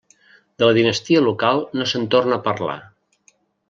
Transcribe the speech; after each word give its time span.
De 0.63 0.69
la 0.69 0.73
dinastia 0.77 1.23
local 1.27 1.63
no 1.81 1.89
se'n 1.93 2.11
torna 2.19 2.43
a 2.43 2.47
parlar. 2.51 2.83